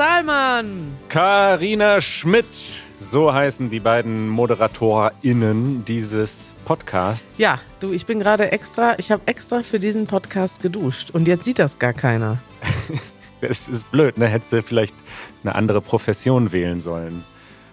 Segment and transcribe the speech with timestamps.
[0.00, 0.96] Salman.
[1.10, 2.46] Karina Schmidt.
[2.98, 7.36] So heißen die beiden ModeratorInnen dieses Podcasts.
[7.36, 11.44] Ja, du, ich bin gerade extra, ich habe extra für diesen Podcast geduscht und jetzt
[11.44, 12.38] sieht das gar keiner.
[13.42, 14.26] Es ist blöd, ne?
[14.26, 14.94] Hättest du vielleicht
[15.44, 17.22] eine andere Profession wählen sollen.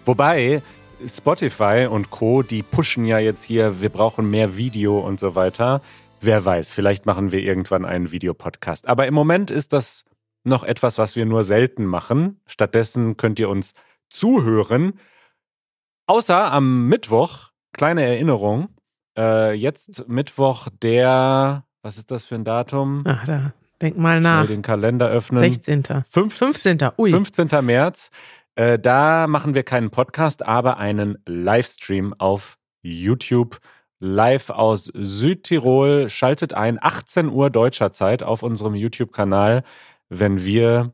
[0.04, 0.60] Wobei,
[1.06, 5.80] Spotify und Co., die pushen ja jetzt hier, wir brauchen mehr Video und so weiter.
[6.20, 8.86] Wer weiß, vielleicht machen wir irgendwann einen Videopodcast.
[8.86, 10.04] Aber im Moment ist das
[10.44, 12.40] noch etwas, was wir nur selten machen.
[12.46, 13.74] Stattdessen könnt ihr uns
[14.08, 14.94] zuhören.
[16.06, 18.68] Außer am Mittwoch, kleine Erinnerung,
[19.16, 23.04] äh, jetzt Mittwoch der, was ist das für ein Datum?
[23.06, 24.44] Ach, da denk mal nach.
[24.44, 25.40] Schnell den Kalender öffnen.
[25.40, 25.84] 16.
[26.08, 26.30] 15.
[26.30, 26.90] 15.
[26.98, 27.10] Ui.
[27.10, 27.48] 15.
[27.62, 28.10] März.
[28.54, 33.58] Äh, da machen wir keinen Podcast, aber einen Livestream auf YouTube.
[34.00, 36.08] Live aus Südtirol.
[36.08, 39.64] Schaltet ein, 18 Uhr deutscher Zeit auf unserem YouTube-Kanal,
[40.08, 40.92] wenn wir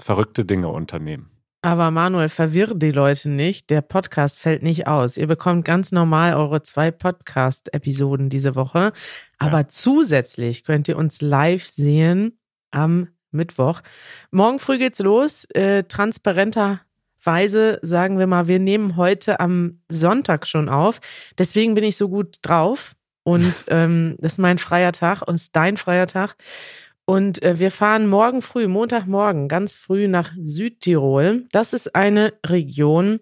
[0.00, 1.30] verrückte Dinge unternehmen.
[1.62, 3.70] Aber Manuel, verwirr die Leute nicht.
[3.70, 5.16] Der Podcast fällt nicht aus.
[5.16, 8.92] Ihr bekommt ganz normal eure zwei Podcast-Episoden diese Woche.
[9.38, 9.68] Aber Ja.
[9.68, 12.38] zusätzlich könnt ihr uns live sehen
[12.70, 13.80] am Mittwoch.
[14.30, 15.44] Morgen früh geht's los.
[15.54, 21.00] Äh, transparenterweise sagen wir mal, wir nehmen heute am Sonntag schon auf.
[21.38, 22.94] Deswegen bin ich so gut drauf.
[23.24, 26.36] Und ähm, das ist mein freier Tag und ist dein freier Tag.
[27.06, 31.46] Und äh, wir fahren morgen früh, Montagmorgen, ganz früh nach Südtirol.
[31.52, 33.20] Das ist eine Region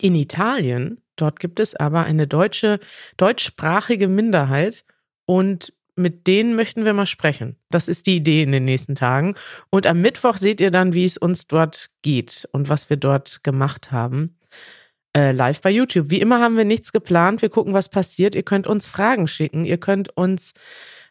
[0.00, 1.02] in Italien.
[1.16, 2.78] Dort gibt es aber eine deutsche,
[3.16, 4.84] deutschsprachige Minderheit.
[5.26, 7.56] Und mit denen möchten wir mal sprechen.
[7.70, 9.34] Das ist die Idee in den nächsten Tagen.
[9.68, 13.44] Und am Mittwoch seht ihr dann, wie es uns dort geht und was wir dort
[13.44, 14.38] gemacht haben.
[15.14, 16.08] Äh, live bei YouTube.
[16.08, 17.42] Wie immer haben wir nichts geplant.
[17.42, 18.34] Wir gucken, was passiert.
[18.34, 19.64] Ihr könnt uns Fragen schicken.
[19.64, 20.54] Ihr könnt uns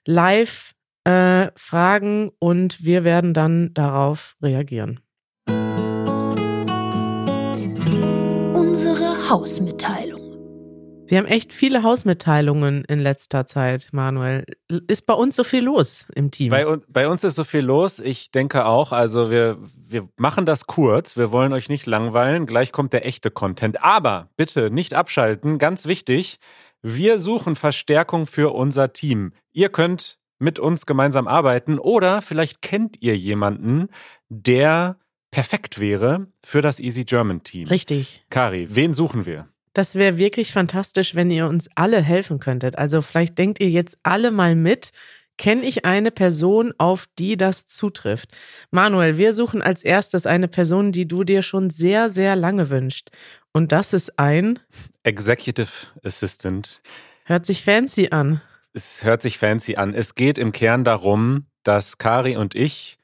[0.06, 0.74] live
[1.04, 5.00] äh, fragen und wir werden dann darauf reagieren.
[8.54, 10.22] Unsere Hausmitteilung.
[11.12, 14.46] Wir haben echt viele Hausmitteilungen in letzter Zeit, Manuel.
[14.88, 16.48] Ist bei uns so viel los im Team?
[16.52, 18.00] Bei, bei uns ist so viel los.
[18.00, 21.18] Ich denke auch, also wir, wir machen das kurz.
[21.18, 22.46] Wir wollen euch nicht langweilen.
[22.46, 23.84] Gleich kommt der echte Content.
[23.84, 25.58] Aber bitte nicht abschalten.
[25.58, 26.40] Ganz wichtig.
[26.82, 29.34] Wir suchen Verstärkung für unser Team.
[29.52, 33.88] Ihr könnt mit uns gemeinsam arbeiten oder vielleicht kennt ihr jemanden,
[34.30, 34.98] der
[35.32, 37.68] perfekt wäre für das Easy German Team.
[37.68, 38.26] Richtig.
[38.30, 39.48] Kari, wen suchen wir?
[39.74, 42.78] Das wäre wirklich fantastisch, wenn ihr uns alle helfen könntet.
[42.78, 44.92] Also vielleicht denkt ihr jetzt alle mal mit.
[45.38, 48.30] Kenne ich eine Person, auf die das zutrifft?
[48.70, 53.10] Manuel, wir suchen als erstes eine Person, die du dir schon sehr, sehr lange wünscht.
[53.54, 54.60] Und das ist ein,
[55.04, 55.72] Executive
[56.04, 56.82] Assistant.
[57.24, 58.42] hört sich fancy an.
[58.74, 59.94] Es hört sich fancy an.
[59.94, 62.98] Es geht im Kern darum, dass Kari und ich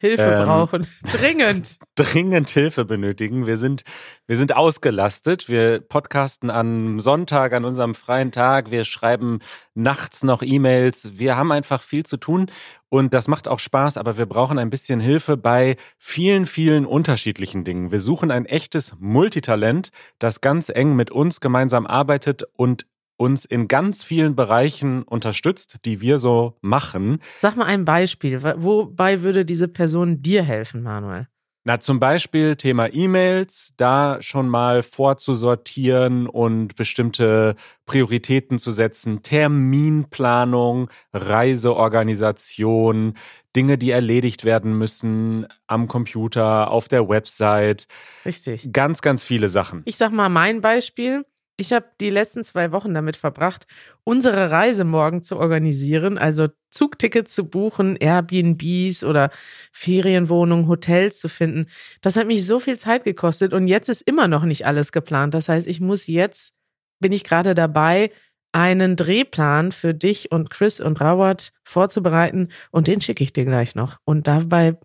[0.00, 0.44] Hilfe Ähm.
[0.46, 0.86] brauchen.
[1.12, 1.78] Dringend.
[1.96, 3.46] dringend Hilfe benötigen.
[3.46, 3.82] Wir sind,
[4.28, 5.48] wir sind ausgelastet.
[5.48, 8.70] Wir podcasten am Sonntag, an unserem freien Tag.
[8.70, 9.40] Wir schreiben
[9.74, 11.18] nachts noch E-Mails.
[11.18, 12.48] Wir haben einfach viel zu tun
[12.88, 17.64] und das macht auch Spaß, aber wir brauchen ein bisschen Hilfe bei vielen, vielen unterschiedlichen
[17.64, 17.90] Dingen.
[17.90, 19.90] Wir suchen ein echtes Multitalent,
[20.20, 22.86] das ganz eng mit uns gemeinsam arbeitet und
[23.18, 27.18] uns in ganz vielen Bereichen unterstützt, die wir so machen.
[27.38, 28.42] Sag mal ein Beispiel.
[28.42, 31.28] Wo- Wobei würde diese Person dir helfen, Manuel?
[31.64, 40.88] Na, zum Beispiel Thema E-Mails, da schon mal vorzusortieren und bestimmte Prioritäten zu setzen, Terminplanung,
[41.12, 43.14] Reiseorganisation,
[43.54, 47.86] Dinge, die erledigt werden müssen am Computer, auf der Website,
[48.24, 48.68] Richtig.
[48.72, 49.82] ganz, ganz viele Sachen.
[49.84, 51.24] Ich sag mal mein Beispiel.
[51.60, 53.66] Ich habe die letzten zwei Wochen damit verbracht,
[54.04, 59.30] unsere Reise morgen zu organisieren, also Zugtickets zu buchen, Airbnbs oder
[59.72, 61.66] Ferienwohnungen, Hotels zu finden.
[62.00, 65.34] Das hat mich so viel Zeit gekostet und jetzt ist immer noch nicht alles geplant.
[65.34, 66.54] Das heißt, ich muss jetzt,
[67.00, 68.12] bin ich gerade dabei,
[68.52, 73.74] einen Drehplan für dich und Chris und Robert vorzubereiten und den schicke ich dir gleich
[73.74, 73.98] noch.
[74.04, 74.76] Und dabei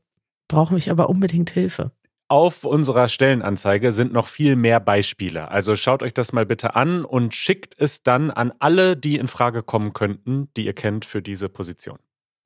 [0.47, 1.91] brauche ich aber unbedingt Hilfe.
[2.33, 5.51] Auf unserer Stellenanzeige sind noch viel mehr Beispiele.
[5.51, 9.27] Also schaut euch das mal bitte an und schickt es dann an alle, die in
[9.27, 11.99] Frage kommen könnten, die ihr kennt für diese Position.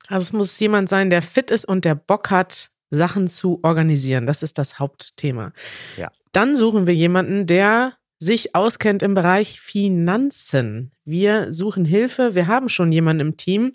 [0.06, 4.26] Also es muss jemand sein, der fit ist und der Bock hat, Sachen zu organisieren.
[4.26, 5.54] Das ist das Hauptthema.
[5.96, 6.10] Ja.
[6.32, 10.92] Dann suchen wir jemanden, der sich auskennt im Bereich Finanzen.
[11.06, 12.34] Wir suchen Hilfe.
[12.34, 13.72] Wir haben schon jemanden im Team,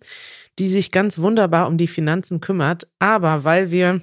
[0.60, 2.88] die sich ganz wunderbar um die Finanzen kümmert.
[3.00, 4.02] Aber weil wir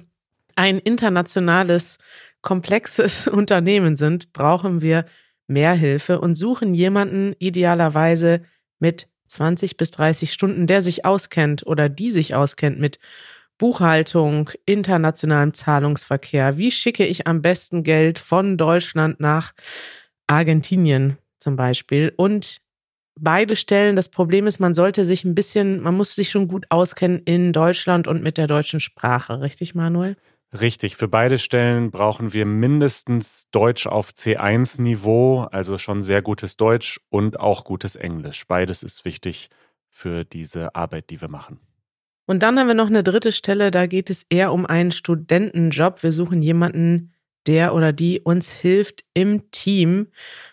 [0.55, 1.97] ein internationales,
[2.41, 5.05] komplexes Unternehmen sind, brauchen wir
[5.47, 8.41] mehr Hilfe und suchen jemanden idealerweise
[8.79, 12.99] mit 20 bis 30 Stunden, der sich auskennt oder die sich auskennt mit
[13.57, 16.57] Buchhaltung, internationalem Zahlungsverkehr.
[16.57, 19.53] Wie schicke ich am besten Geld von Deutschland nach
[20.27, 22.11] Argentinien zum Beispiel?
[22.17, 22.57] Und
[23.19, 26.65] beide Stellen, das Problem ist, man sollte sich ein bisschen, man muss sich schon gut
[26.69, 29.41] auskennen in Deutschland und mit der deutschen Sprache.
[29.41, 30.17] Richtig, Manuel?
[30.59, 36.99] Richtig, für beide Stellen brauchen wir mindestens Deutsch auf C1-Niveau, also schon sehr gutes Deutsch
[37.09, 38.45] und auch gutes Englisch.
[38.47, 39.49] Beides ist wichtig
[39.87, 41.59] für diese Arbeit, die wir machen.
[42.25, 46.03] Und dann haben wir noch eine dritte Stelle, da geht es eher um einen Studentenjob.
[46.03, 47.13] Wir suchen jemanden,
[47.47, 50.07] der oder die uns hilft im Team.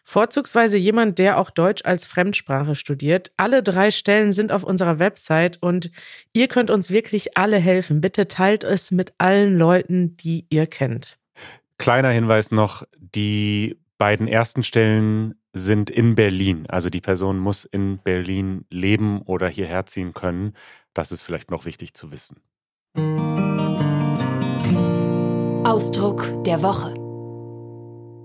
[0.05, 3.33] Vorzugsweise jemand, der auch Deutsch als Fremdsprache studiert.
[3.37, 5.91] Alle drei Stellen sind auf unserer Website und
[6.33, 8.01] ihr könnt uns wirklich alle helfen.
[8.01, 11.19] Bitte teilt es mit allen Leuten, die ihr kennt.
[11.79, 16.67] Kleiner Hinweis noch, die beiden ersten Stellen sind in Berlin.
[16.69, 20.55] Also die Person muss in Berlin leben oder hierher ziehen können.
[20.95, 22.41] Das ist vielleicht noch wichtig zu wissen.
[25.79, 26.93] Ausdruck der Woche.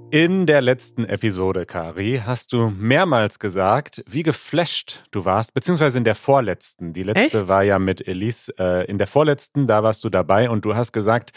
[0.09, 6.03] In der letzten Episode, Kari, hast du mehrmals gesagt, wie geflasht du warst, beziehungsweise in
[6.03, 6.93] der vorletzten.
[6.93, 7.47] Die letzte Echt?
[7.49, 8.57] war ja mit Elise.
[8.57, 11.31] Äh, in der vorletzten, da warst du dabei und du hast gesagt,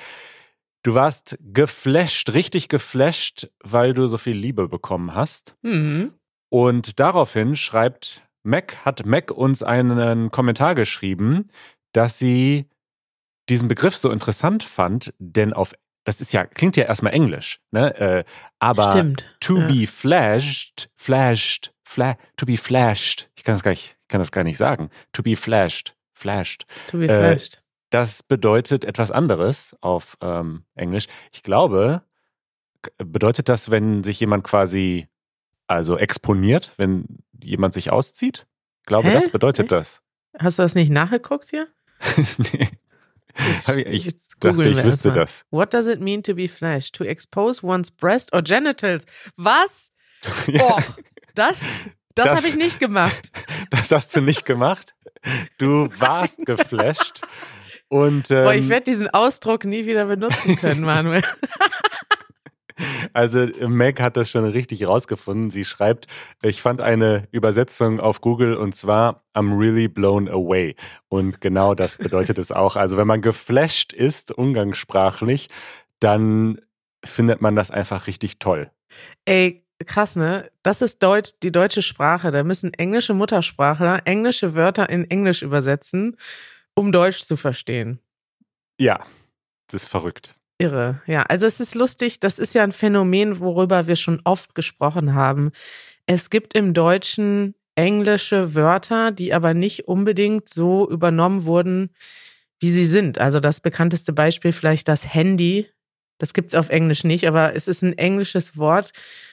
[0.83, 5.55] du warst geflasht, richtig geflasht, weil du so viel Liebe bekommen hast.
[5.61, 6.15] Mhm.
[6.49, 11.51] Und daraufhin schreibt Mac, hat Mac uns einen Kommentar geschrieben,
[11.93, 12.71] dass sie
[13.51, 15.75] diesen Begriff so interessant fand, denn auf
[16.07, 17.95] das ist ja, klingt ja erstmal Englisch, ne?
[17.97, 18.25] Äh,
[18.61, 19.27] aber Stimmt.
[19.41, 19.67] to ja.
[19.67, 24.31] be flashed, flashed, fla to be flashed, ich kann das gar nicht, ich kann das
[24.31, 24.91] gar nicht sagen.
[25.13, 26.65] To be flashed, flashed.
[26.87, 27.65] To be äh, flashed.
[27.91, 31.09] Das bedeutet etwas anderes auf ähm, Englisch.
[31.33, 32.03] Ich glaube,
[32.99, 35.09] bedeutet das, wenn sich jemand quasi
[35.67, 37.05] also exponiert, wenn
[37.43, 38.47] jemand sich auszieht?
[38.83, 39.15] Ich glaube, Hä?
[39.15, 39.73] das bedeutet Echt?
[39.73, 40.03] das.
[40.39, 41.67] Hast du das nicht nachgeguckt hier?
[42.39, 42.69] nee.
[43.77, 45.45] Ich, ich dachte, ich wüsste das.
[45.51, 46.95] What does it mean to be flashed?
[46.97, 49.05] To expose one's breast or genitals?
[49.37, 49.91] Was?
[50.61, 50.79] Oh,
[51.35, 51.61] das,
[52.15, 53.31] das, Das- habe ich nicht gemacht.
[53.71, 54.95] Das hast du nicht gemacht.
[55.59, 57.21] Du warst geflasht.
[57.89, 61.23] Und ähm, Boah, ich werde diesen Ausdruck nie wieder benutzen können, Manuel.
[63.13, 65.51] Also Meg hat das schon richtig rausgefunden.
[65.51, 66.07] Sie schreibt,
[66.43, 70.75] ich fand eine Übersetzung auf Google und zwar I'm really blown away.
[71.09, 72.77] Und genau das bedeutet es auch.
[72.77, 75.49] Also wenn man geflasht ist, umgangssprachlich,
[76.01, 76.61] dann
[77.05, 78.71] findet man das einfach richtig toll.
[79.25, 80.51] Ey, krass, ne?
[80.63, 82.31] Das ist Deut die deutsche Sprache.
[82.31, 86.17] Da müssen englische Muttersprachler englische Wörter in Englisch übersetzen,
[86.75, 88.01] um Deutsch zu verstehen.
[88.79, 89.05] Ja,
[89.69, 90.36] das ist verrückt.
[90.59, 91.03] Irre.
[91.07, 95.15] Ja, also es ist lustig, das ist ja ein Phänomen, worüber wir schon oft gesprochen
[95.15, 95.53] haben.
[96.07, 101.91] Es gibt im Deutschen englische Wörter, die aber nicht unbedingt so übernommen wurden,
[102.59, 103.19] wie sie sind.
[103.19, 105.69] Also das bekannteste Beispiel vielleicht das Handy.
[106.19, 108.93] Das gibt es auf Englisch nicht, aber es ist ein englisches Wort.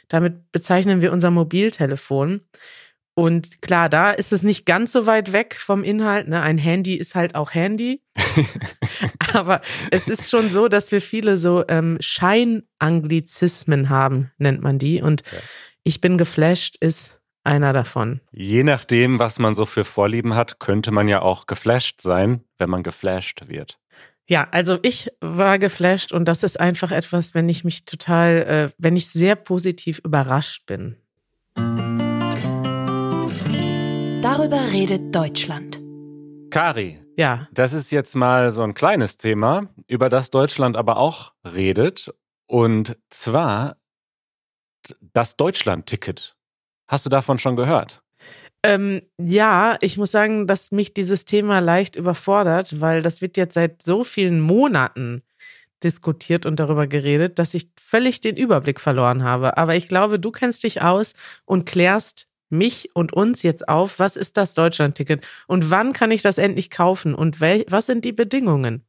[0.09, 2.41] Damit bezeichnen wir unser Mobiltelefon.
[3.15, 6.27] Und klar, da ist es nicht ganz so weit weg vom Inhalt.
[6.27, 6.41] Ne?
[6.41, 8.01] Ein Handy ist halt auch Handy.
[9.33, 9.61] Aber
[9.91, 15.01] es ist schon so, dass wir viele so ähm, Scheinanglizismen haben, nennt man die.
[15.01, 15.39] Und Ja.
[15.83, 18.21] ich bin geflasht, ist einer davon.
[18.31, 22.69] Je nachdem, was man so für Vorlieben hat, könnte man ja auch geflasht sein, wenn
[22.69, 23.79] man geflasht wird.
[24.29, 28.73] Ja, also ich war geflasht und das ist einfach etwas, wenn ich mich total, äh,
[28.77, 30.95] wenn ich sehr positiv überrascht bin.
[34.35, 35.79] Darüber redet Deutschland.
[36.49, 41.33] Kari, Ja, Das ist jetzt mal so ein kleines Thema, über das Deutschland aber auch
[41.45, 42.11] redet.
[42.47, 43.77] Und zwar
[45.13, 46.35] das Deutschland-Ticket.
[46.87, 48.01] Hast du davon schon gehört?
[48.63, 53.53] Ähm, ja, ich muss sagen, dass mich dieses Thema leicht überfordert, weil das wird jetzt
[53.53, 55.21] seit so vielen Monaten
[55.83, 59.57] diskutiert und darüber geredet, dass ich völlig den Überblick verloren habe.
[59.57, 61.13] Aber ich glaube, du kennst dich aus
[61.45, 66.21] und klärst mich und uns jetzt auf, was ist das Deutschlandticket und wann kann ich
[66.21, 68.85] das endlich kaufen und wel was sind die Bedingungen?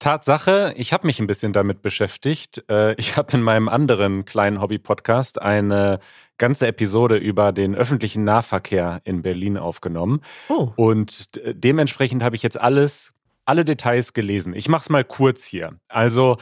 [0.00, 2.64] Tatsache, ich habe mich ein bisschen damit beschäftigt.
[2.70, 5.98] Äh, Ich habe in meinem anderen kleinen Hobby-Podcast eine
[6.38, 10.20] ganze Episode über den öffentlichen Nahverkehr in Berlin aufgenommen.
[10.48, 13.12] Oh, Und dementsprechend habe ich jetzt alles,
[13.44, 14.54] alle Details gelesen.
[14.54, 15.80] Ich mache es mal kurz hier.
[15.88, 16.36] Also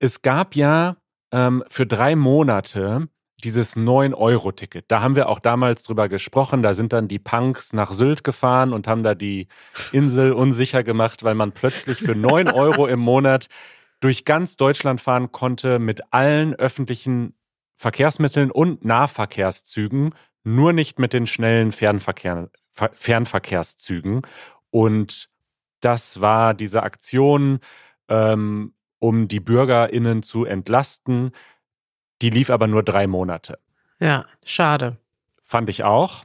[0.00, 0.96] es gab ja
[1.32, 3.08] ähm, für drei Monate
[3.44, 4.86] dieses 9-Euro-Ticket.
[4.88, 6.62] Da haben wir auch damals drüber gesprochen.
[6.62, 9.46] Da sind dann die Punks nach Sylt gefahren und haben da die
[9.92, 13.48] Insel unsicher gemacht, weil man plötzlich für 9 Euro im Monat
[14.00, 17.34] durch ganz Deutschland fahren konnte mit allen öffentlichen
[17.76, 20.14] Verkehrsmitteln und Nahverkehrszügen,
[20.44, 24.22] nur nicht mit den schnellen Fernverkehr, Ver- Fernverkehrszügen.
[24.70, 25.28] Und
[25.80, 27.60] Das war diese Aktion,
[28.08, 31.30] ähm, um die BürgerInnen zu entlasten.
[32.22, 33.58] Die lief aber nur drei Monate.
[34.00, 34.96] Ja, schade.
[35.42, 36.24] Fand ich auch.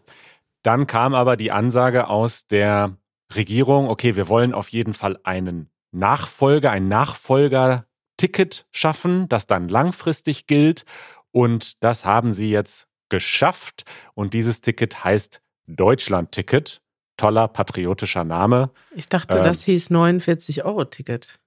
[0.63, 2.97] Dann kam aber die Ansage aus der
[3.35, 10.47] Regierung, okay, wir wollen auf jeden Fall einen Nachfolger, ein Nachfolger-Ticket schaffen, das dann langfristig
[10.47, 10.85] gilt.
[11.31, 13.83] Und das haben sie jetzt geschafft.
[14.13, 16.81] Und dieses Ticket heißt Deutschland-Ticket.
[17.15, 18.71] Toller patriotischer Name.
[18.95, 21.39] Ich dachte, ähm, das hieß 49-Euro-Ticket.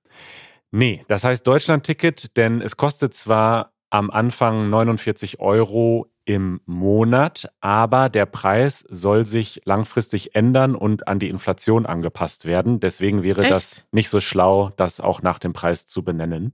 [0.71, 8.09] Nee, das heißt Deutschland-Ticket, denn es kostet zwar am Anfang 49 Euro im Monat, aber
[8.09, 12.81] der Preis soll sich langfristig ändern und an die Inflation angepasst werden.
[12.81, 13.51] Deswegen wäre Echt?
[13.53, 16.53] das nicht so schlau, das auch nach dem Preis zu benennen.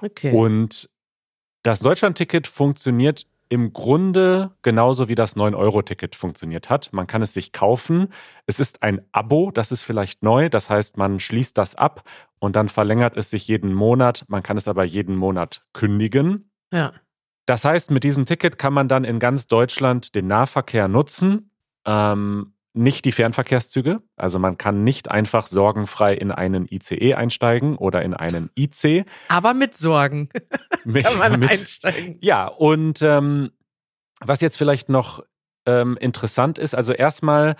[0.00, 0.32] Okay.
[0.32, 0.88] Und
[1.62, 6.90] das Deutschland-Ticket funktioniert im Grunde genauso wie das 9-Euro-Ticket funktioniert hat.
[6.94, 8.08] Man kann es sich kaufen.
[8.46, 10.48] Es ist ein Abo, das ist vielleicht neu.
[10.48, 14.24] Das heißt, man schließt das ab und dann verlängert es sich jeden Monat.
[14.28, 16.50] Man kann es aber jeden Monat kündigen.
[16.72, 16.92] Ja.
[17.46, 21.50] Das heißt, mit diesem Ticket kann man dann in ganz Deutschland den Nahverkehr nutzen,
[21.84, 24.02] ähm, nicht die Fernverkehrszüge.
[24.16, 29.04] Also man kann nicht einfach sorgenfrei in einen ICE einsteigen oder in einen IC.
[29.28, 30.30] Aber mit Sorgen
[30.84, 32.16] mit, kann man mit, einsteigen.
[32.20, 33.50] Ja, und ähm,
[34.20, 35.22] was jetzt vielleicht noch
[35.66, 37.56] ähm, interessant ist, also erstmal,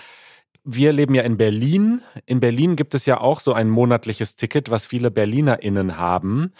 [0.64, 2.02] wir leben ja in Berlin.
[2.24, 6.52] In Berlin gibt es ja auch so ein monatliches Ticket, was viele BerlinerInnen haben.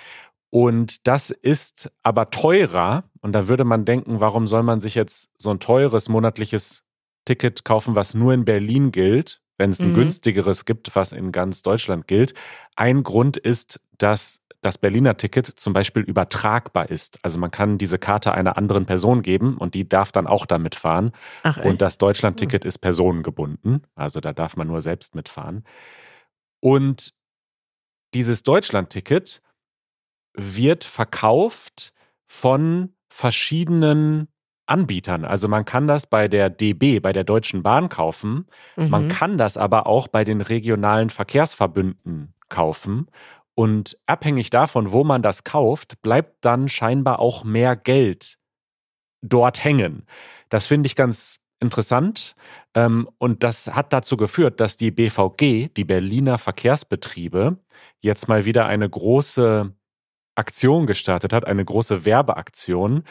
[0.54, 3.04] Und das ist aber teurer.
[3.22, 6.84] Und da würde man denken, warum soll man sich jetzt so ein teures monatliches
[7.24, 9.94] Ticket kaufen, was nur in Berlin gilt, wenn es ein mhm.
[9.94, 12.34] günstigeres gibt, was in ganz Deutschland gilt.
[12.76, 17.18] Ein Grund ist, dass das Berliner Ticket zum Beispiel übertragbar ist.
[17.22, 20.74] Also man kann diese Karte einer anderen Person geben und die darf dann auch damit
[20.74, 21.12] fahren.
[21.44, 23.86] Ach, und das Deutschland-Ticket ist personengebunden.
[23.94, 25.64] Also da darf man nur selbst mitfahren.
[26.60, 27.14] Und
[28.12, 29.40] dieses Deutschland-Ticket
[30.34, 31.92] wird verkauft
[32.26, 34.28] von verschiedenen
[34.66, 35.24] Anbietern.
[35.24, 38.46] Also man kann das bei der DB, bei der Deutschen Bahn kaufen.
[38.76, 38.88] Mhm.
[38.88, 43.08] Man kann das aber auch bei den regionalen Verkehrsverbünden kaufen.
[43.54, 48.38] Und abhängig davon, wo man das kauft, bleibt dann scheinbar auch mehr Geld
[49.20, 50.06] dort hängen.
[50.48, 52.34] Das finde ich ganz interessant.
[52.74, 57.58] Ähm, und das hat dazu geführt, dass die BVG, die Berliner Verkehrsbetriebe,
[58.00, 59.72] jetzt mal wieder eine große
[60.34, 63.04] Aktion gestartet hat, eine große Werbeaktion,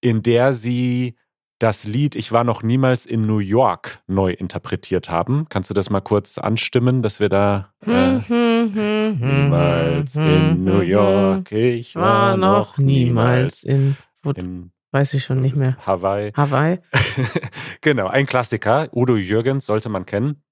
[0.00, 1.16] in der sie
[1.58, 5.46] das Lied Ich war noch niemals in New York neu interpretiert haben.
[5.48, 11.96] Kannst du das mal kurz anstimmen, dass wir da äh, niemals in New York, ich
[11.96, 13.96] war noch niemals in,
[14.36, 15.76] in weiß ich schon nicht mehr.
[15.84, 16.32] Hawaii.
[16.32, 16.78] Hawaii.
[17.80, 18.88] genau, ein Klassiker.
[18.92, 20.42] Udo Jürgens sollte man kennen.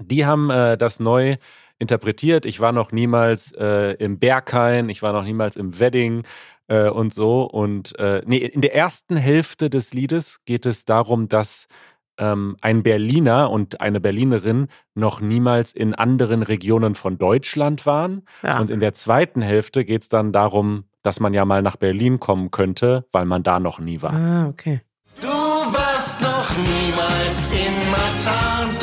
[0.00, 1.36] Die haben äh, das neu
[1.80, 2.46] interpretiert.
[2.46, 6.22] Ich war noch niemals äh, im Berghain, ich war noch niemals im Wedding
[6.68, 7.42] äh, und so.
[7.42, 11.66] Und äh, nee, in der ersten Hälfte des Liedes geht es darum, dass
[12.18, 18.22] ähm, ein Berliner und eine Berlinerin noch niemals in anderen Regionen von Deutschland waren.
[18.42, 18.60] Ja.
[18.60, 22.20] Und in der zweiten Hälfte geht es dann darum, dass man ja mal nach Berlin
[22.20, 24.12] kommen könnte, weil man da noch nie war.
[24.12, 24.82] Ah, okay.
[25.20, 28.79] Du warst noch niemals in Marzahn,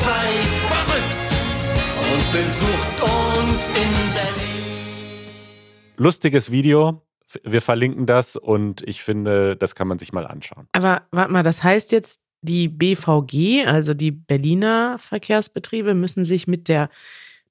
[0.00, 1.34] Seid verrückt
[1.98, 5.24] und besucht uns in Berlin.
[5.98, 7.02] Lustiges Video,
[7.44, 10.68] wir verlinken das und ich finde, das kann man sich mal anschauen.
[10.72, 16.68] Aber warte mal, das heißt jetzt, die BVG, also die Berliner Verkehrsbetriebe, müssen sich mit
[16.68, 16.88] der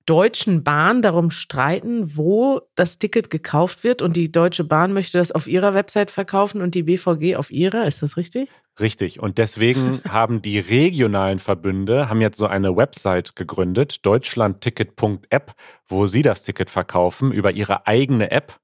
[0.09, 4.01] Deutschen Bahn darum streiten, wo das Ticket gekauft wird.
[4.01, 7.85] Und die Deutsche Bahn möchte das auf ihrer Website verkaufen und die BVG auf ihrer.
[7.85, 8.49] Ist das richtig?
[8.79, 9.19] Richtig.
[9.19, 15.53] Und deswegen haben die regionalen Verbünde haben jetzt so eine Website gegründet, deutschlandticket.app,
[15.87, 18.59] wo sie das Ticket verkaufen über ihre eigene App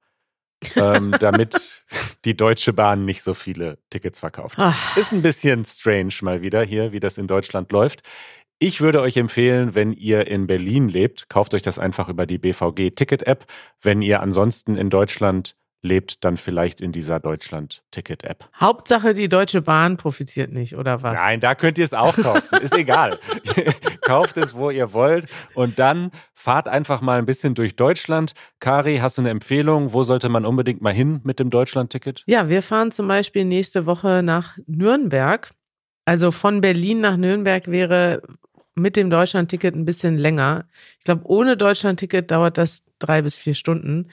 [0.74, 1.84] ähm, damit
[2.24, 4.56] die Deutsche Bahn nicht so viele Tickets verkauft.
[4.58, 4.96] Ach.
[4.96, 8.02] Ist ein bisschen strange mal wieder hier, wie das in Deutschland läuft.
[8.58, 12.38] Ich würde euch empfehlen, wenn ihr in Berlin lebt, kauft euch das einfach über die
[12.38, 13.46] BVG Ticket App.
[13.82, 18.48] Wenn ihr ansonsten in Deutschland lebt dann vielleicht in dieser Deutschland-Ticket-App.
[18.60, 21.14] Hauptsache, die Deutsche Bahn profitiert nicht, oder was?
[21.14, 22.58] Nein, da könnt ihr es auch kaufen.
[22.60, 23.18] Ist egal.
[24.02, 25.26] Kauft es, wo ihr wollt.
[25.54, 28.32] Und dann fahrt einfach mal ein bisschen durch Deutschland.
[28.60, 29.92] Kari, hast du eine Empfehlung?
[29.92, 32.24] Wo sollte man unbedingt mal hin mit dem Deutschland-Ticket?
[32.26, 35.50] Ja, wir fahren zum Beispiel nächste Woche nach Nürnberg.
[36.04, 38.22] Also von Berlin nach Nürnberg wäre
[38.76, 40.66] mit dem Deutschland-Ticket ein bisschen länger.
[40.98, 44.08] Ich glaube, ohne Deutschland-Ticket dauert das drei bis vier Stunden.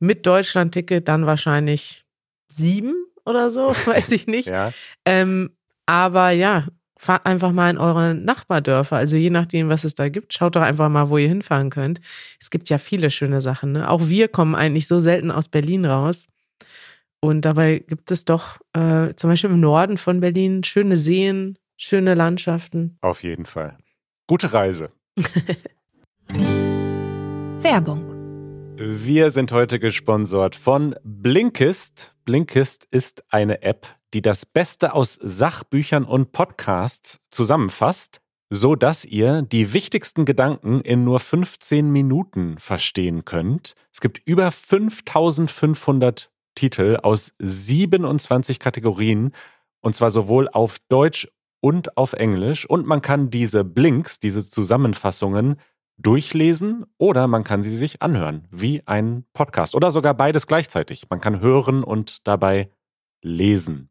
[0.00, 2.04] Mit Deutschland-Ticket dann wahrscheinlich
[2.48, 4.48] sieben oder so, weiß ich nicht.
[4.48, 4.72] Ja.
[5.04, 5.52] Ähm,
[5.86, 6.66] aber ja,
[6.98, 8.96] fahrt einfach mal in eure Nachbardörfer.
[8.96, 12.00] Also je nachdem, was es da gibt, schaut doch einfach mal, wo ihr hinfahren könnt.
[12.40, 13.72] Es gibt ja viele schöne Sachen.
[13.72, 13.88] Ne?
[13.88, 16.26] Auch wir kommen eigentlich so selten aus Berlin raus.
[17.20, 22.14] Und dabei gibt es doch äh, zum Beispiel im Norden von Berlin schöne Seen, schöne
[22.14, 22.98] Landschaften.
[23.02, 23.78] Auf jeden Fall.
[24.30, 24.92] Gute Reise.
[27.62, 28.76] Werbung.
[28.76, 32.14] Wir sind heute gesponsert von Blinkist.
[32.26, 38.20] Blinkist ist eine App, die das Beste aus Sachbüchern und Podcasts zusammenfasst,
[38.50, 43.74] so dass ihr die wichtigsten Gedanken in nur 15 Minuten verstehen könnt.
[43.92, 49.32] Es gibt über 5500 Titel aus 27 Kategorien
[49.80, 51.26] und zwar sowohl auf Deutsch
[51.60, 55.56] und auf Englisch und man kann diese Blinks, diese Zusammenfassungen
[55.98, 61.04] durchlesen oder man kann sie sich anhören, wie ein Podcast oder sogar beides gleichzeitig.
[61.10, 62.70] Man kann hören und dabei
[63.22, 63.90] lesen.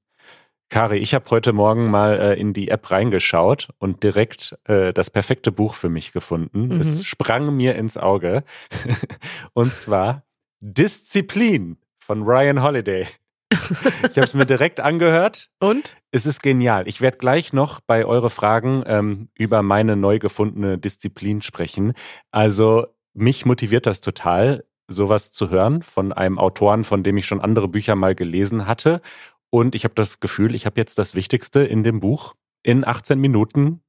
[0.69, 5.09] Kari, ich habe heute Morgen mal äh, in die App reingeschaut und direkt äh, das
[5.09, 6.67] perfekte Buch für mich gefunden.
[6.67, 6.79] Mhm.
[6.79, 8.43] Es sprang mir ins Auge.
[9.53, 10.23] und zwar
[10.59, 13.07] Disziplin von Ryan Holiday.
[13.51, 15.49] Ich habe es mir direkt angehört.
[15.59, 15.97] Und?
[16.11, 16.87] Es ist genial.
[16.87, 21.93] Ich werde gleich noch bei eure Fragen ähm, über meine neu gefundene Disziplin sprechen.
[22.31, 27.41] Also mich motiviert das total, sowas zu hören von einem Autoren, von dem ich schon
[27.41, 29.01] andere Bücher mal gelesen hatte.
[29.49, 33.19] Und ich habe das Gefühl, ich habe jetzt das Wichtigste in dem Buch in 18
[33.19, 33.81] Minuten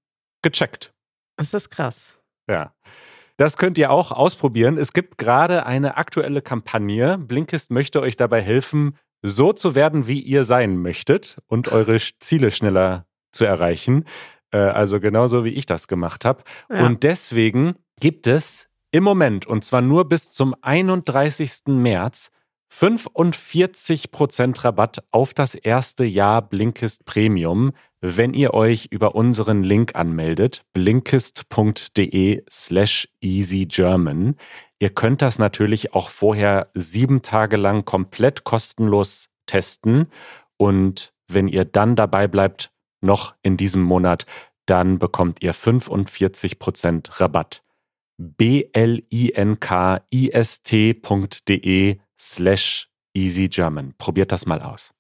[0.42, 0.94] gecheckt.
[1.36, 2.18] Das ist krass.
[2.48, 2.74] Ja.
[3.36, 4.76] Das könnt ihr auch ausprobieren.
[4.76, 7.16] Es gibt gerade eine aktuelle Kampagne.
[7.16, 12.50] Blinkist möchte euch dabei helfen, so zu werden, wie ihr sein möchtet und eure Ziele
[12.50, 14.04] schneller zu erreichen.
[14.50, 16.42] Äh, also genauso wie ich das gemacht habe.
[16.70, 16.86] Ja.
[16.86, 21.66] Und deswegen gibt es im Moment, und zwar nur bis zum 31.
[21.66, 22.30] März,
[22.72, 30.64] 45% Rabatt auf das erste Jahr Blinkist Premium, wenn ihr euch über unseren Link anmeldet,
[30.72, 34.36] blinkist.de slash easygerman.
[34.78, 40.06] Ihr könnt das natürlich auch vorher sieben Tage lang komplett kostenlos testen
[40.56, 42.70] und wenn ihr dann dabei bleibt,
[43.02, 44.26] noch in diesem Monat,
[44.66, 47.62] dann bekommt ihr 45% Rabatt.
[48.18, 50.00] blinkist.de
[52.20, 53.94] slash easygerman.
[53.96, 54.92] Probiert das mal aus.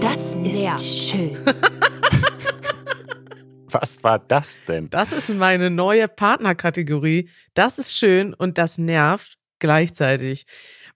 [0.00, 0.78] Das ist Leer.
[0.78, 1.38] schön.
[3.70, 4.90] Was war das denn?
[4.90, 7.30] Das ist meine neue Partnerkategorie.
[7.54, 10.44] Das ist schön und das nervt gleichzeitig.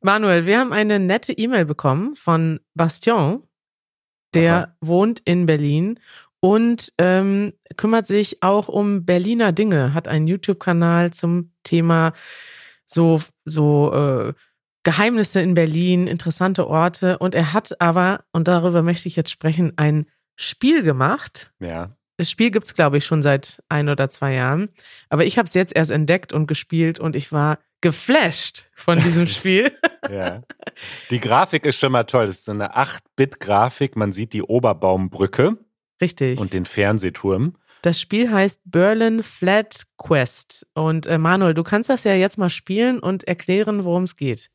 [0.02, 3.44] Manuel, wir haben eine nette E-Mail bekommen von Bastion,
[4.34, 4.76] der Aha.
[4.82, 5.98] wohnt in Berlin
[6.46, 12.12] und ähm, kümmert sich auch um Berliner Dinge, hat einen YouTube-Kanal zum Thema
[12.86, 14.32] so, so äh,
[14.84, 17.18] Geheimnisse in Berlin, interessante Orte.
[17.18, 20.06] Und er hat aber, und darüber möchte ich jetzt sprechen, ein
[20.36, 21.52] Spiel gemacht.
[21.58, 21.96] Ja.
[22.16, 24.68] Das Spiel gibt's glaube ich, schon seit ein oder zwei Jahren.
[25.08, 29.26] Aber ich habe es jetzt erst entdeckt und gespielt und ich war geflasht von diesem
[29.26, 29.72] Spiel.
[30.08, 30.42] Ja.
[31.10, 32.26] Die Grafik ist schon mal toll.
[32.26, 33.96] Das ist so eine 8-Bit-Grafik.
[33.96, 35.58] Man sieht die Oberbaumbrücke
[36.00, 36.38] Richtig.
[36.38, 37.56] und den Fernsehturm.
[37.82, 40.66] das Spiel heißt Berlin Flat Quest.
[40.74, 44.50] Und äh, Manuel, du kannst das ja jetzt mal spielen und erklären, worum es geht.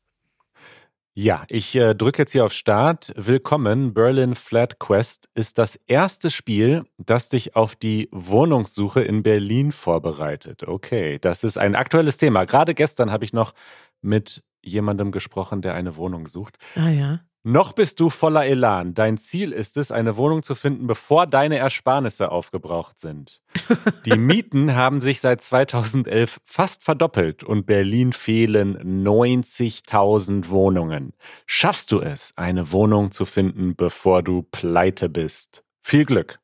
[1.14, 3.12] Ja, ich äh, drücke jetzt hier auf Start.
[3.16, 3.92] Willkommen.
[3.92, 10.66] Berlin Flat Quest ist das erste Spiel, das dich auf die Wohnungssuche in Berlin vorbereitet.
[10.66, 12.46] Okay, das ist ein aktuelles Thema.
[12.46, 13.52] Gerade gestern habe ich noch
[14.00, 16.56] mit jemandem gesprochen, der eine Wohnung sucht.
[16.76, 17.20] Ah ja.
[17.44, 18.94] Noch bist du voller Elan.
[18.94, 23.40] Dein Ziel ist es, eine Wohnung zu finden, bevor deine Ersparnisse aufgebraucht sind.
[24.06, 31.14] Die Mieten haben sich seit 2011 fast verdoppelt und Berlin fehlen 90.000 Wohnungen.
[31.44, 35.64] Schaffst du es, eine Wohnung zu finden, bevor du pleite bist?
[35.82, 36.38] Viel Glück.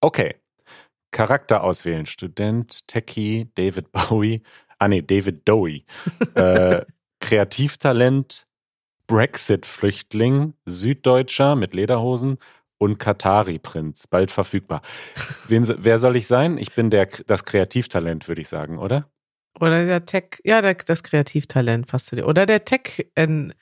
[0.00, 0.34] Okay.
[1.12, 2.06] Charakter auswählen.
[2.06, 4.42] Student, Techie, David Bowie.
[4.78, 5.84] Ah nee, David Dowie.
[6.34, 6.84] äh,
[7.20, 8.48] Kreativtalent,
[9.12, 12.38] Brexit-Flüchtling, Süddeutscher mit Lederhosen
[12.78, 14.80] und Katari-Prinz, bald verfügbar.
[15.48, 16.56] Wen, wer soll ich sein?
[16.56, 19.10] Ich bin der, das Kreativtalent, würde ich sagen, oder?
[19.60, 22.26] Oder der Tech, ja, der, das Kreativtalent passt zu dir.
[22.26, 23.52] Oder der Tech in,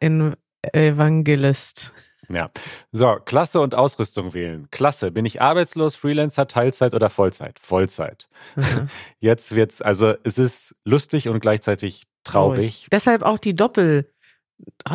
[0.00, 0.36] in
[0.74, 1.90] Evangelist.
[2.28, 2.50] Ja.
[2.92, 4.68] So, Klasse und Ausrüstung wählen.
[4.70, 5.10] Klasse.
[5.10, 7.58] Bin ich arbeitslos, Freelancer, Teilzeit oder Vollzeit?
[7.58, 8.28] Vollzeit.
[8.54, 8.90] Mhm.
[9.18, 12.86] Jetzt wird's, also es ist lustig und gleichzeitig traurig.
[12.92, 14.12] Deshalb auch die Doppel,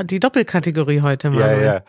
[0.05, 1.65] die Doppelkategorie heute, Ja, Manuel.
[1.65, 1.83] ja.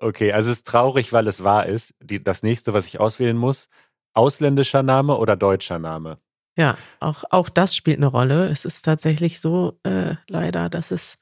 [0.00, 1.94] Okay, also es ist traurig, weil es wahr ist.
[2.00, 3.68] Die, das nächste, was ich auswählen muss,
[4.14, 6.18] ausländischer Name oder deutscher Name?
[6.56, 8.46] Ja, auch, auch das spielt eine Rolle.
[8.48, 11.18] Es ist tatsächlich so, äh, leider, dass es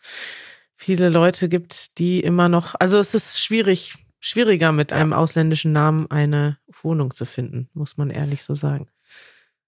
[0.74, 4.98] viele Leute gibt, die immer noch, also es ist schwierig, schwieriger mit Ja.
[4.98, 8.88] einem ausländischen Namen eine Wohnung zu finden, muss man ehrlich so sagen.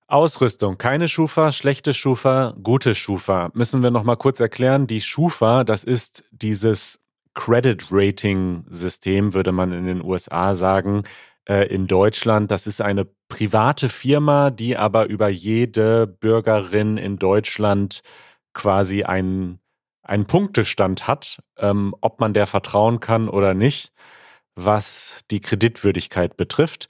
[0.09, 3.51] Ausrüstung, keine Schufa, schlechte Schufa, gute Schufa.
[3.53, 4.87] Müssen wir noch mal kurz erklären.
[4.87, 7.01] Die Schufa, das ist dieses
[7.35, 11.05] Credit Rating System, würde man in den USA sagen.
[11.47, 18.01] Äh, In Deutschland, das ist eine private Firma, die aber über jede Bürgerin in Deutschland
[18.55, 19.61] quasi einen,
[20.03, 23.93] einen Punktestand hat, ähm, ob man der vertrauen kann oder nicht,
[24.55, 26.89] was die Kreditwürdigkeit betrifft.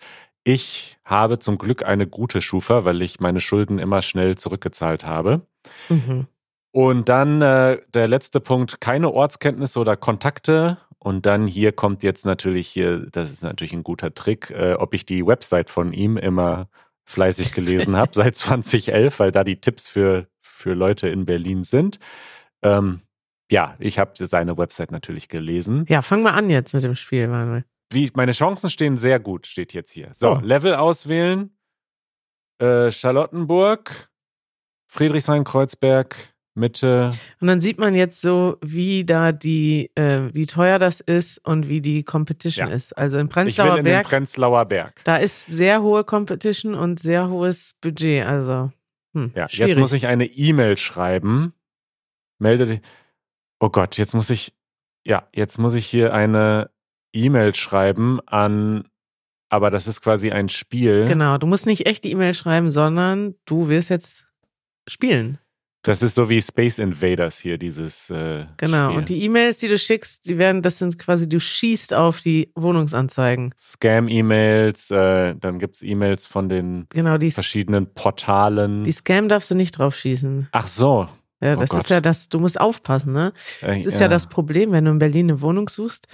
[0.49, 5.43] Ich habe zum Glück eine gute Schufa, weil ich meine Schulden immer schnell zurückgezahlt habe.
[5.91, 6.27] Mhm.
[6.73, 10.79] Und dann äh, der letzte Punkt, keine Ortskenntnisse oder Kontakte.
[10.99, 14.95] Und dann hier kommt jetzt natürlich hier, das ist natürlich ein guter Trick, äh, ob
[14.95, 16.71] ich die Website von ihm immer
[17.05, 22.01] fleißig gelesen habe, seit 2011, weil da die Tipps für, für Leute in Berlin sind.
[22.63, 23.03] Ähm,
[23.51, 25.85] ja, ich habe seine Website natürlich gelesen.
[25.91, 27.65] Ja, fang mal an jetzt mit dem Spiel, Manuel.
[27.91, 30.11] Wie, meine Chancen stehen sehr gut, steht jetzt hier.
[30.13, 30.41] So, Oh.
[30.43, 31.57] Level auswählen.
[32.61, 34.11] Äh, Charlottenburg,
[34.89, 37.11] Friedrichshain-Kreuzberg, Mitte.
[37.41, 41.69] Und dann sieht man jetzt so, wie da die, äh, wie teuer das ist und
[41.69, 42.75] wie die Competition Ja.
[42.75, 42.97] ist.
[42.99, 45.01] Also im Ich will Prenzlauer in den Berg, Prenzlauer Berg.
[45.05, 48.27] da ist sehr hohe Competition und sehr hohes Budget.
[48.27, 48.73] Also
[49.15, 49.75] hm, Ja, schwierig.
[49.75, 51.55] jetzt muss ich eine E-Mail schreiben.
[52.41, 52.81] Melde dich.
[53.61, 54.53] Oh Gott, jetzt muss ich,
[55.05, 56.71] ja, jetzt muss ich hier eine
[57.13, 58.85] E-Mail schreiben an,
[59.51, 61.05] aber das ist quasi ein Spiel.
[61.07, 64.27] Genau, du musst nicht echt die E-Mail schreiben, sondern du wirst jetzt
[64.89, 65.39] spielen.
[65.85, 68.87] Das ist so wie Space Invaders hier, dieses äh, Genau.
[68.89, 68.99] Spiel.
[68.99, 72.51] Und die E-Mails, die du schickst, die werden, das sind quasi, du schießt auf die
[72.57, 73.55] Wohnungsanzeigen.
[73.57, 78.85] Scam-E-Mails, äh, dann gibt es E-Mails von den Genau, die, verschiedenen Portalen.
[78.85, 80.49] die Scam darfst du nicht drauf schießen.
[80.53, 81.09] Ach so.
[81.41, 81.83] Ja, Oh das Gott.
[81.85, 83.33] ist ja das, du musst aufpassen, ne?
[83.61, 84.09] Äh, Das ist ja.
[84.09, 86.09] das Problem, wenn du in Berlin eine Wohnung suchst,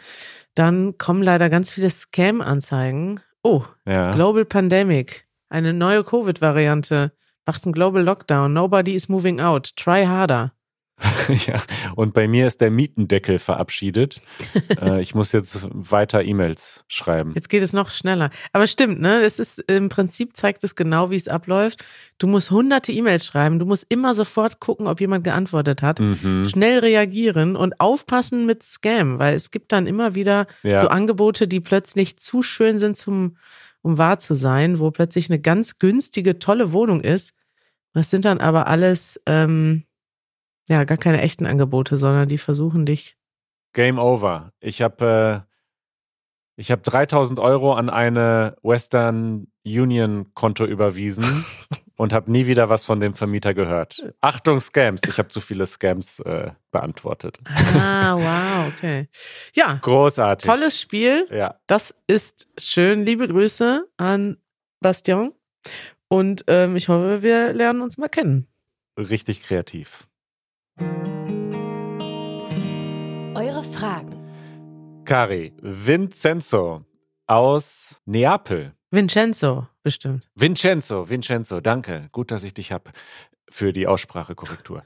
[0.54, 3.20] dann kommen leider ganz viele Scam-Anzeigen.
[3.42, 4.10] Oh, Ja.
[4.12, 7.12] Global Pandemic, eine neue Covid-Variante,
[7.46, 10.52] macht einen Global Lockdown, nobody is moving out, try harder.
[11.46, 11.60] ja.
[11.96, 14.22] Und bei mir ist der Mietendeckel verabschiedet.
[14.80, 17.32] äh, ich muss jetzt weiter E-Mails schreiben.
[17.34, 18.30] Jetzt geht es noch schneller.
[18.52, 19.20] Aber stimmt, ne?
[19.22, 21.84] Es ist im Prinzip zeigt es genau, wie es abläuft.
[22.18, 25.98] Du musst hunderte E-Mails schreiben, du musst immer sofort gucken, ob jemand geantwortet hat.
[25.98, 26.44] Mhm.
[26.44, 30.78] Schnell reagieren und aufpassen mit Scam, weil es gibt dann immer wieder Ja.
[30.78, 33.36] so Angebote, die plötzlich zu schön sind, zum,
[33.82, 37.32] um wahr zu sein, wo plötzlich eine ganz günstige, tolle Wohnung ist.
[37.94, 39.84] Das sind dann aber alles, ähm,
[40.68, 43.16] ja, gar keine echten Angebote, sondern die versuchen dich.
[43.72, 44.52] Game over.
[44.60, 45.54] Ich habe äh,
[46.56, 51.44] ich habe 3000 Euro an eine Western Union Konto überwiesen
[51.96, 54.12] und habe nie wieder was von dem Vermieter gehört.
[54.20, 55.00] Achtung Scams.
[55.08, 57.40] Ich habe zu viele Scams äh, beantwortet.
[57.46, 59.08] Ah, wow, okay.
[59.54, 60.48] Ja, Großartig.
[60.48, 61.26] tolles Spiel.
[61.30, 61.58] Ja.
[61.66, 63.04] Das ist schön.
[63.04, 64.36] Liebe Grüße an
[64.80, 65.32] Bastian.
[66.08, 68.46] Und ähm, ich hoffe, wir lernen uns mal kennen.
[68.96, 70.06] Richtig kreativ.
[73.34, 74.14] Eure Fragen.
[75.04, 76.84] Kari, Vincenzo
[77.26, 78.74] aus Neapel.
[78.92, 80.30] Vincenzo, bestimmt.
[80.34, 82.08] Vincenzo, Vincenzo, danke.
[82.12, 82.92] Gut, dass ich dich habe
[83.50, 84.84] für die Aussprachekorrektur.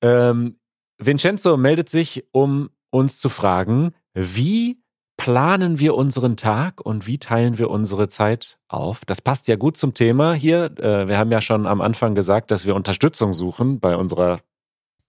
[0.00, 0.58] Ähm,
[0.98, 4.80] Vincenzo meldet sich, um uns zu fragen, wie
[5.16, 9.04] planen wir unseren Tag und wie teilen wir unsere Zeit auf?
[9.04, 10.66] Das passt ja gut zum Thema hier.
[10.78, 14.40] Äh, wir haben ja schon am Anfang gesagt, dass wir Unterstützung suchen bei unserer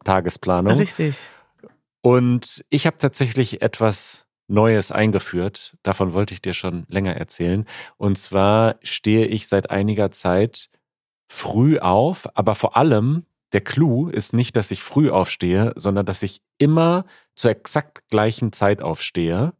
[0.03, 0.77] Tagesplanung.
[0.77, 1.17] Richtig.
[2.01, 5.77] Und ich habe tatsächlich etwas Neues eingeführt.
[5.83, 7.65] Davon wollte ich dir schon länger erzählen.
[7.97, 10.69] Und zwar stehe ich seit einiger Zeit
[11.27, 16.23] früh auf, aber vor allem der Clou ist nicht, dass ich früh aufstehe, sondern dass
[16.23, 19.53] ich immer zur exakt gleichen Zeit aufstehe.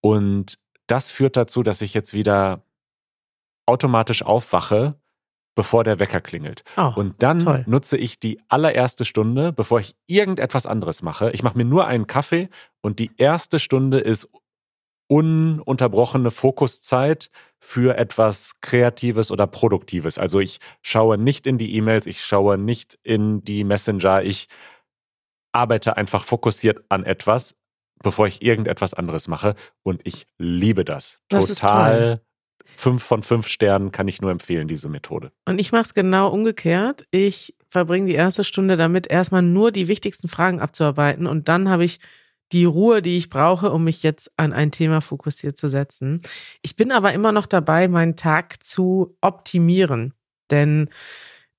[0.00, 2.62] Und das führt dazu, dass ich jetzt wieder
[3.66, 4.98] automatisch aufwache,
[5.58, 6.62] bevor der Wecker klingelt.
[6.76, 7.64] Oh, Und dann toll.
[7.66, 11.32] nutze ich die allererste Stunde, bevor ich irgendetwas anderes mache.
[11.32, 12.48] Ich mache mir nur einen Kaffee
[12.80, 14.28] und die erste Stunde ist
[15.08, 20.16] ununterbrochene Fokuszeit für etwas Kreatives oder Produktives.
[20.16, 24.46] Also ich schaue nicht in die E-Mails, ich schaue nicht in die Messenger, ich
[25.50, 27.56] arbeite einfach fokussiert an etwas,
[28.00, 29.56] bevor ich irgendetwas anderes mache.
[29.82, 31.20] Und ich liebe das.
[31.28, 32.22] Das Total.
[32.76, 35.32] Fünf von fünf Sternen kann ich nur empfehlen, diese Methode.
[35.46, 37.06] Und ich mache es genau umgekehrt.
[37.10, 41.84] Ich verbringe die erste Stunde damit, erstmal nur die wichtigsten Fragen abzuarbeiten und dann habe
[41.84, 42.00] ich
[42.52, 46.22] die Ruhe, die ich brauche, um mich jetzt an ein Thema fokussiert zu setzen.
[46.62, 50.14] Ich bin aber immer noch dabei, meinen Tag zu optimieren,
[50.50, 50.88] denn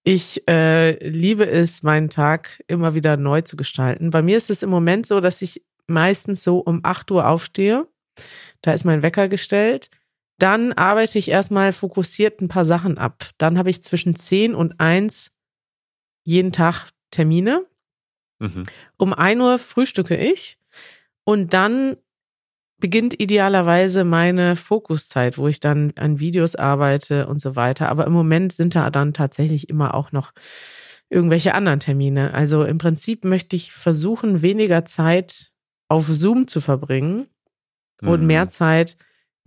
[0.03, 4.09] ich äh, liebe es, meinen Tag immer wieder neu zu gestalten.
[4.09, 7.87] Bei mir ist es im Moment so, dass ich meistens so um 8 Uhr aufstehe.
[8.61, 9.89] Da ist mein Wecker gestellt.
[10.39, 13.29] Dann arbeite ich erstmal fokussiert ein paar Sachen ab.
[13.37, 15.31] Dann habe ich zwischen 10 und 1
[16.23, 17.65] jeden Tag Termine.
[18.39, 18.63] Mhm.
[18.97, 20.57] Um 1 Uhr frühstücke ich
[21.25, 21.97] und dann
[22.79, 27.89] beginnt idealerweise meine Fokuszeit, wo ich dann an Videos arbeite und so weiter.
[27.89, 30.31] Aber im Moment sind da dann tatsächlich immer auch noch
[31.09, 32.33] irgendwelche anderen Termine.
[32.33, 35.51] Also im Prinzip möchte ich versuchen, weniger Zeit
[35.89, 37.27] auf Zoom zu verbringen
[38.01, 38.49] und mehr mhm.
[38.49, 38.97] Zeit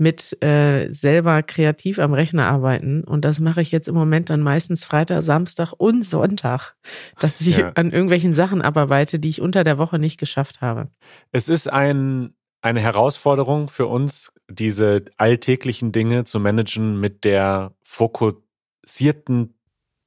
[0.03, 3.05] mit äh, selber kreativ am Rechner arbeiten.
[3.05, 6.75] Und das mache ich jetzt im Moment dann meistens Freitag, Samstag und Sonntag,
[7.21, 7.71] dass ich ja.
[7.75, 10.89] an irgendwelchen Sachen abarbeite, die ich unter der Woche nicht geschafft habe.
[11.31, 19.55] Es ist ein, eine Herausforderung für uns, diese alltäglichen Dinge zu managen mit der fokussierten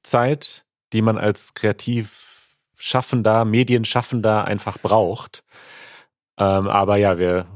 [0.03, 2.21] Zeit, die man als kreativ
[2.77, 5.45] Schaffender, Medienschaffender einfach braucht.
[6.37, 7.47] Ähm, aber ja, wir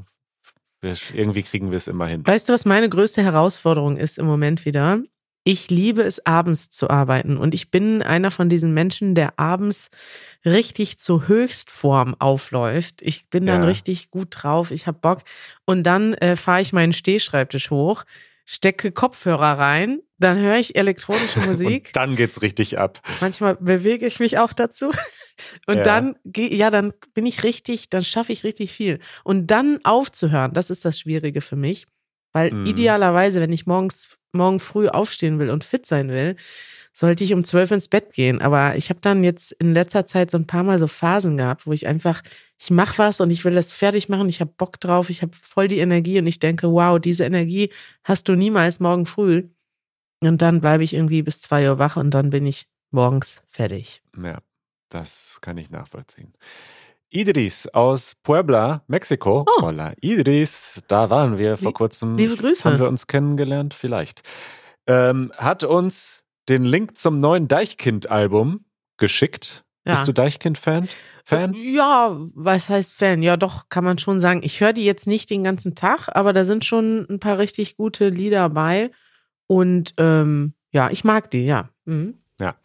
[0.80, 2.26] wir, irgendwie kriegen wir es immer hin.
[2.26, 5.02] Weißt du, was meine größte Herausforderung ist im Moment wieder?
[5.42, 7.38] Ich liebe es, abends zu arbeiten.
[7.38, 9.90] Und ich bin einer von diesen Menschen, der abends
[10.44, 13.00] richtig zur Höchstform aufläuft.
[13.00, 13.68] Ich bin dann ja.
[13.68, 15.20] richtig gut drauf, ich habe Bock.
[15.64, 18.04] Und dann äh, fahre ich meinen Stehschreibtisch hoch,
[18.50, 21.86] stecke Kopfhörer rein, dann höre ich elektronische Musik.
[21.86, 23.00] Und dann geht's richtig ab.
[23.20, 24.90] Manchmal bewege ich mich auch dazu.
[25.68, 25.82] Und ja.
[25.84, 28.98] dann, ja, dann bin ich richtig, dann schaffe ich richtig viel.
[29.22, 31.86] Und dann aufzuhören, das ist das Schwierige für mich.
[32.32, 32.66] Weil mhm.
[32.66, 36.34] idealerweise, wenn ich morgens, morgen früh aufstehen will und fit sein will,
[36.92, 38.40] sollte ich um zwölf ins Bett gehen.
[38.40, 41.66] Aber ich habe dann jetzt in letzter Zeit so ein paar Mal so Phasen gehabt,
[41.66, 42.22] wo ich einfach,
[42.58, 45.32] ich mache was und ich will das fertig machen, ich habe Bock drauf, ich habe
[45.40, 47.70] voll die Energie und ich denke, wow, diese Energie
[48.04, 49.48] hast du niemals morgen früh.
[50.22, 54.02] Und dann bleibe ich irgendwie bis zwei Uhr wach und dann bin ich morgens fertig.
[54.22, 54.38] Ja.
[54.90, 56.34] Das kann ich nachvollziehen.
[57.10, 59.44] Idris aus Puebla, Mexiko.
[59.46, 59.62] Oh.
[59.62, 62.16] Hola, Idris, da waren wir vor kurzem.
[62.16, 62.68] Liebe Grüße.
[62.68, 63.72] Haben wir uns kennengelernt?
[63.72, 64.22] Vielleicht.
[64.86, 68.64] Ähm, hat uns den Link zum neuen Deichkind-Album
[68.96, 69.64] geschickt.
[69.84, 69.92] Ja.
[69.92, 70.88] Bist du Deichkind-Fan?
[71.24, 71.54] Fan?
[71.54, 73.22] Äh, ja, was heißt Fan?
[73.22, 74.40] Ja, doch, kann man schon sagen.
[74.42, 77.76] Ich höre die jetzt nicht den ganzen Tag, aber da sind schon ein paar richtig
[77.76, 78.90] gute Lieder bei.
[79.46, 81.70] Und ähm, ja, ich mag die, ja.
[81.84, 82.18] Mhm.
[82.40, 82.56] Ja.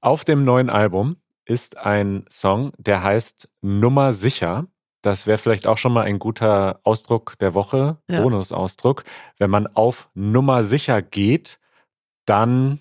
[0.00, 4.66] Auf dem neuen Album ist ein Song, der heißt Nummer sicher.
[5.02, 8.22] Das wäre vielleicht auch schon mal ein guter Ausdruck der Woche, ja.
[8.22, 9.04] Bonusausdruck.
[9.38, 11.58] Wenn man auf Nummer sicher geht,
[12.26, 12.80] dann,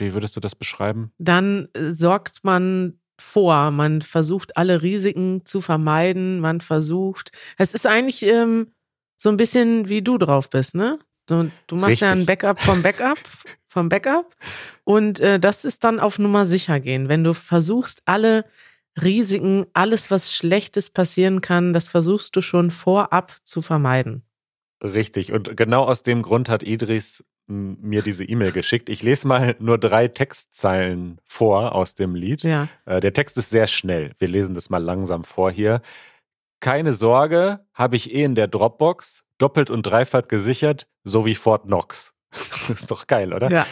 [0.00, 1.12] wie würdest du das beschreiben?
[1.18, 7.86] Dann äh, sorgt man vor, man versucht alle Risiken zu vermeiden, man versucht, es ist
[7.86, 8.72] eigentlich ähm,
[9.16, 10.98] so ein bisschen wie du drauf bist, ne?
[11.26, 12.06] Du, du machst Richtig.
[12.06, 13.18] ja ein Backup vom Backup,
[13.68, 14.34] vom Backup.
[14.84, 17.08] Und äh, das ist dann auf Nummer sicher gehen.
[17.08, 18.44] Wenn du versuchst, alle
[19.02, 24.22] Risiken, alles, was Schlechtes passieren kann, das versuchst du schon vorab zu vermeiden.
[24.82, 25.32] Richtig.
[25.32, 28.88] Und genau aus dem Grund hat Idris mir diese E-Mail geschickt.
[28.88, 32.42] Ich lese mal nur drei Textzeilen vor aus dem Lied.
[32.42, 32.68] Ja.
[32.84, 34.12] Äh, der Text ist sehr schnell.
[34.18, 35.80] Wir lesen das mal langsam vor hier.
[36.60, 41.64] Keine Sorge, habe ich eh in der Dropbox, doppelt und dreifach gesichert, so wie Fort
[41.64, 42.14] Knox.
[42.68, 43.50] Das ist doch geil, oder?
[43.50, 43.66] Ja.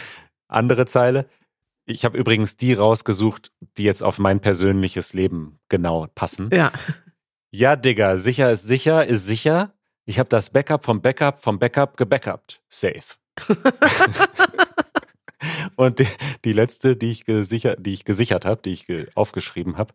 [0.47, 1.27] Andere Zeile.
[1.85, 6.49] Ich habe übrigens die rausgesucht, die jetzt auf mein persönliches Leben genau passen.
[6.51, 6.71] Ja.
[7.51, 9.73] Ja, Digga, sicher ist sicher, ist sicher.
[10.05, 12.61] Ich habe das Backup vom Backup vom Backup gebackupt.
[12.69, 13.03] Safe.
[15.75, 16.07] Und die,
[16.43, 19.93] die, letzte, die ich gesichert, die ich gesichert habe, die ich aufgeschrieben habe.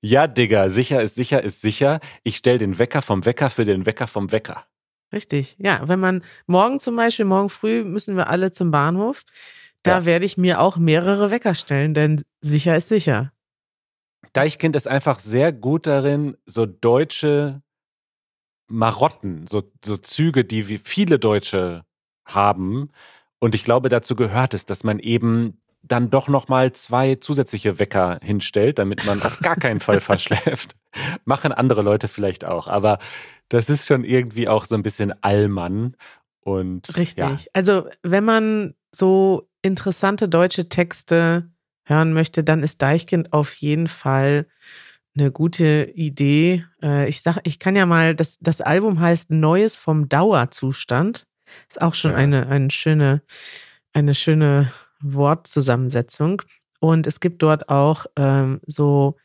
[0.00, 2.00] Ja, Digga, sicher ist sicher ist sicher.
[2.22, 4.64] Ich stelle den Wecker vom Wecker für den Wecker vom Wecker.
[5.12, 5.88] Richtig, ja.
[5.88, 9.22] Wenn man morgen zum Beispiel, morgen früh müssen wir alle zum Bahnhof.
[9.82, 10.04] Da ja.
[10.04, 13.32] werde ich mir auch mehrere Wecker stellen, denn sicher ist sicher.
[14.32, 17.62] Deichkind ist einfach sehr gut darin, so deutsche
[18.68, 21.84] Marotten, so, so Züge, die wie viele Deutsche
[22.26, 22.90] haben.
[23.38, 28.18] Und ich glaube, dazu gehört es, dass man eben dann doch nochmal zwei zusätzliche Wecker
[28.22, 30.74] hinstellt, damit man auf gar keinen Fall verschläft.
[31.24, 32.66] Machen andere Leute vielleicht auch.
[32.66, 32.98] Aber
[33.48, 35.96] das ist schon irgendwie auch so ein bisschen Allmann.
[36.40, 37.18] Und, Richtig.
[37.18, 37.36] Ja.
[37.52, 41.50] Also, wenn man so interessante deutsche Texte
[41.84, 44.46] hören möchte, dann ist Deichkind auf jeden Fall
[45.16, 46.64] eine gute Idee.
[46.82, 51.26] Äh, ich sag, ich kann ja mal, das, das Album heißt Neues vom Dauerzustand.
[51.68, 52.16] Ist auch schon ja.
[52.16, 53.22] eine, eine schöne,
[53.92, 56.42] eine schöne Wortzusammensetzung.
[56.80, 59.16] Und es gibt dort auch ähm, so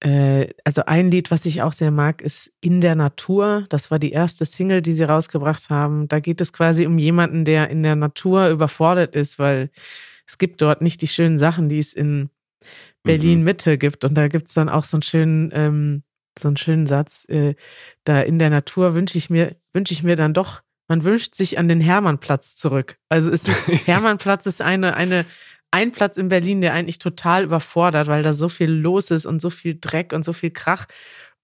[0.00, 3.66] äh, also ein Lied, was ich auch sehr mag, ist In der Natur.
[3.68, 6.08] Das war die erste Single, die sie rausgebracht haben.
[6.08, 9.70] Da geht es quasi um jemanden, der in der Natur überfordert ist, weil
[10.26, 12.30] es gibt dort nicht die schönen Sachen, die es in
[13.02, 14.04] Berlin Mitte gibt.
[14.04, 16.02] Und da gibt es dann auch so einen schönen, ähm,
[16.38, 17.26] so einen schönen Satz.
[17.28, 17.54] Äh,
[18.04, 21.56] da in der Natur wünsche ich mir, wünsche ich mir dann doch, man wünscht sich
[21.56, 22.96] an den Hermannplatz zurück.
[23.08, 23.48] Also ist
[23.86, 25.24] Hermannplatz ist eine, eine,
[25.70, 29.40] ein Platz in Berlin, der eigentlich total überfordert, weil da so viel los ist und
[29.40, 30.86] so viel Dreck und so viel Krach.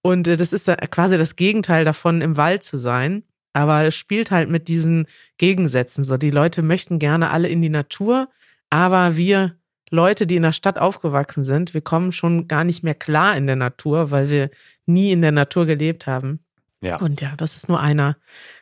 [0.02, 3.22] Und äh, das ist quasi das Gegenteil davon, im Wald zu sein.
[3.52, 5.06] Aber es spielt halt mit diesen
[5.38, 6.02] Gegensätzen.
[6.02, 8.28] So, die Leute möchten gerne alle in die Natur,
[8.68, 9.56] aber wir
[9.90, 13.46] Leute, die in der Stadt aufgewachsen sind, wir kommen schon gar nicht mehr klar in
[13.46, 14.50] der Natur, weil wir
[14.86, 16.40] nie in der Natur gelebt haben.
[16.82, 16.96] Ja.
[16.96, 18.16] Und ja, das ist nur einer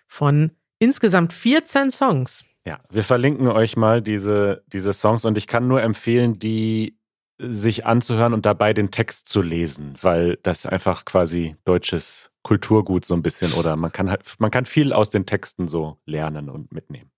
[0.06, 0.50] von
[0.84, 2.44] insgesamt 14 Songs.
[2.66, 6.98] Ja, wir verlinken euch mal diese, diese Songs und ich kann nur empfehlen, die
[7.38, 13.14] sich anzuhören und dabei den Text zu lesen, weil das einfach quasi deutsches Kulturgut so
[13.14, 16.72] ein bisschen oder man kann halt, man kann viel aus den Texten so lernen und
[16.72, 17.10] mitnehmen.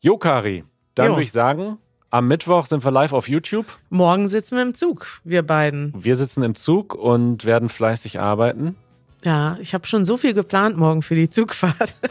[0.00, 0.64] Jokari,
[0.94, 1.12] dann Jo.
[1.12, 1.78] würde ich sagen,
[2.10, 3.66] am Mittwoch sind wir live auf YouTube.
[3.90, 5.92] Morgen sitzen wir im Zug, wir beiden.
[5.96, 8.76] Wir sitzen im Zug und werden fleißig arbeiten.
[9.26, 11.96] Ja, ich habe schon so viel geplant morgen für die Zugfahrt.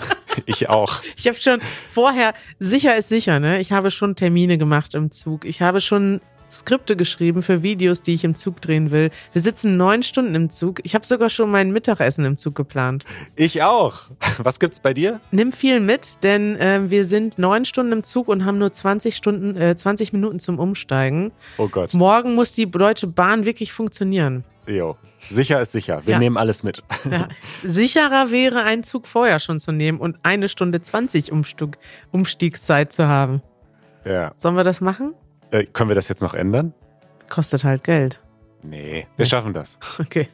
[0.48, 1.02] Ich auch.
[1.16, 3.62] Ich habe schon vorher, sicher ist sicher, ne?
[3.62, 5.46] Ich habe schon Termine gemacht im Zug.
[5.46, 6.20] Ich habe schon
[6.52, 9.12] Skripte geschrieben für Videos, die ich im Zug drehen will.
[9.34, 10.80] Wir sitzen neun Stunden im Zug.
[10.84, 13.06] Ich habe sogar schon mein Mittagessen im Zug geplant.
[13.36, 14.04] Ich auch.
[14.38, 15.20] Was gibt's bei dir?
[15.32, 19.16] Nimm viel mit, denn ähm, wir sind neun Stunden im Zug und haben nur 20
[19.16, 21.32] Stunden, äh, 20 Minuten zum Umsteigen.
[21.58, 21.94] Oh Gott.
[21.94, 24.44] Morgen muss die Deutsche Bahn wirklich funktionieren.
[24.68, 24.98] Jo.
[25.30, 26.02] Sicher ist sicher.
[26.06, 26.20] Wir Ja.
[26.20, 26.84] nehmen alles mit.
[27.10, 27.28] Ja,
[27.64, 31.78] sicherer wäre, einen Zug vorher schon zu nehmen und eine Stunde 20 Umstug,
[32.12, 33.42] Umstiegszeit zu haben.
[34.06, 34.34] Ja.
[34.38, 35.14] Sollen wir das machen?
[35.56, 36.74] Äh, können wir das jetzt noch ändern?
[37.30, 38.22] Kostet halt Geld.
[38.62, 39.80] Nee, wir schaffen das.
[40.00, 40.28] Okay.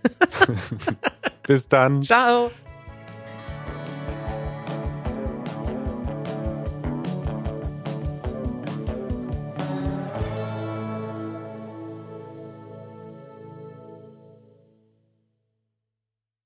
[1.48, 2.02] Bis dann.
[2.02, 2.50] Ciao.